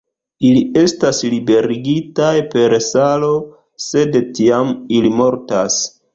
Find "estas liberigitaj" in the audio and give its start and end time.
0.83-2.31